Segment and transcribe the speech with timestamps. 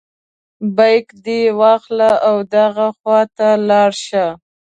[0.75, 4.25] بیک دې واخله او دغه خواته لاړ شه.